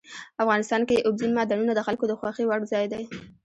افغانستان 0.43 0.81
کې 0.89 1.03
اوبزین 1.07 1.31
معدنونه 1.37 1.73
د 1.75 1.81
خلکو 1.87 2.05
د 2.07 2.13
خوښې 2.19 2.45
وړ 2.47 2.61
ځای 2.71 2.85
دی. 2.93 3.03